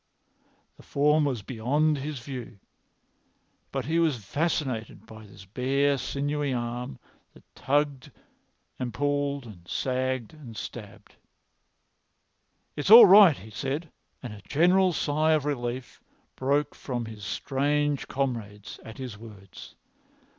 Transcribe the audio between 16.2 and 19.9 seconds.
broke from his strange comrades at his words.